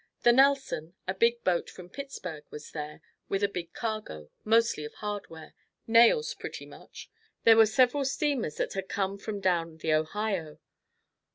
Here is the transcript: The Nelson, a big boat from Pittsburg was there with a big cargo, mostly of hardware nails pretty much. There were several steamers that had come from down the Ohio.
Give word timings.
The 0.23 0.31
Nelson, 0.33 0.95
a 1.07 1.13
big 1.13 1.43
boat 1.43 1.69
from 1.69 1.87
Pittsburg 1.91 2.45
was 2.49 2.71
there 2.71 3.01
with 3.29 3.43
a 3.43 3.47
big 3.47 3.71
cargo, 3.73 4.31
mostly 4.43 4.83
of 4.83 4.95
hardware 4.95 5.53
nails 5.85 6.33
pretty 6.33 6.65
much. 6.65 7.07
There 7.43 7.55
were 7.57 7.67
several 7.67 8.05
steamers 8.05 8.55
that 8.57 8.73
had 8.73 8.89
come 8.89 9.19
from 9.19 9.39
down 9.39 9.77
the 9.77 9.93
Ohio. 9.93 10.57